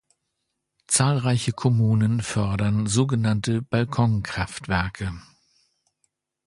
Zahlreiche 0.87 1.51
Kommunen 1.51 2.23
fördern 2.23 2.87
sogenannte 2.87 3.61
Balkonkraftwerke. 3.61 5.13